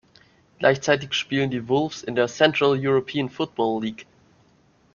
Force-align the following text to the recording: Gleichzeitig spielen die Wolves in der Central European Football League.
Gleichzeitig 0.57 1.13
spielen 1.13 1.51
die 1.51 1.67
Wolves 1.69 2.01
in 2.01 2.15
der 2.15 2.25
Central 2.27 2.75
European 2.81 3.29
Football 3.29 3.83
League. 3.83 4.07